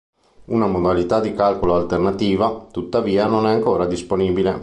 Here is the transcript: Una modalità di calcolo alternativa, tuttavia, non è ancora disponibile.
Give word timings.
Una 0.45 0.65
modalità 0.65 1.19
di 1.19 1.31
calcolo 1.35 1.75
alternativa, 1.75 2.65
tuttavia, 2.71 3.27
non 3.27 3.45
è 3.45 3.51
ancora 3.51 3.85
disponibile. 3.85 4.59